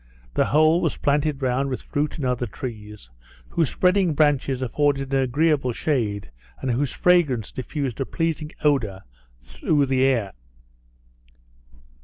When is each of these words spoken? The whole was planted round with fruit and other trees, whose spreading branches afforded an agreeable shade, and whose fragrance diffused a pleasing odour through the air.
The 0.33 0.45
whole 0.45 0.81
was 0.81 0.97
planted 0.97 1.43
round 1.43 1.69
with 1.69 1.83
fruit 1.83 2.17
and 2.17 2.25
other 2.25 2.47
trees, 2.47 3.11
whose 3.49 3.69
spreading 3.69 4.15
branches 4.15 4.63
afforded 4.63 5.13
an 5.13 5.21
agreeable 5.21 5.73
shade, 5.73 6.31
and 6.59 6.71
whose 6.71 6.91
fragrance 6.91 7.51
diffused 7.51 8.01
a 8.01 8.05
pleasing 8.07 8.51
odour 8.63 9.03
through 9.43 9.85
the 9.85 10.03
air. 10.03 10.33